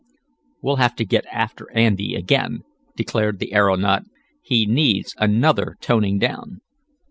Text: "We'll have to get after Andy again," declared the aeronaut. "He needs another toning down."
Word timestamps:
"We'll 0.63 0.77
have 0.77 0.95
to 0.95 1.05
get 1.05 1.27
after 1.31 1.71
Andy 1.73 2.15
again," 2.15 2.63
declared 2.95 3.37
the 3.37 3.53
aeronaut. 3.53 4.03
"He 4.41 4.65
needs 4.65 5.13
another 5.19 5.75
toning 5.79 6.17
down." 6.17 6.61